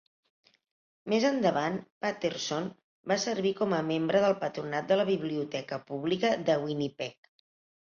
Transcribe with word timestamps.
Més 1.13 1.27
endavant, 1.29 1.77
Patterson 2.05 2.71
va 3.13 3.19
servir 3.25 3.53
com 3.61 3.77
a 3.81 3.83
membre 3.91 4.23
del 4.25 4.35
patronat 4.41 4.89
de 4.95 4.99
la 5.03 5.07
biblioteca 5.13 5.83
pública 5.93 6.35
de 6.51 6.59
Winnipeg. 6.67 7.33